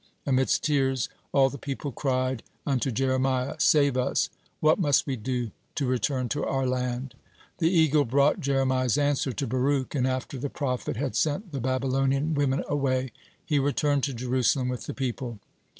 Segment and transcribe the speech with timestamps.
[0.25, 4.31] Amidst tears all the people cried unto Jeremiah: "Save us!
[4.59, 7.13] What must we do to return to our land?"
[7.59, 12.33] The eagle brought Jeremiah's answer to Baruch, and after the prophet had sent the Babylonian
[12.33, 13.11] women away,
[13.45, 15.37] he returned to Jerusalem with the people.